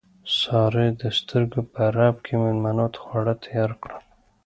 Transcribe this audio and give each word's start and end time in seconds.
سارې 0.39 0.87
د 1.01 1.03
سترګو 1.19 1.61
په 1.73 1.83
رپ 1.97 2.15
کې 2.25 2.35
مېلمنو 2.41 2.85
ته 2.93 2.99
خواړه 3.03 3.33
تیار 3.45 3.71
کړل. 3.81 4.03